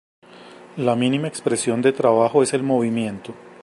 La 0.77 0.95
mínima 0.95 1.27
expresión 1.27 1.83
de 1.83 1.93
trabajo 1.93 2.41
es 2.41 2.55
el 2.55 2.63
movimiento. 2.63 3.35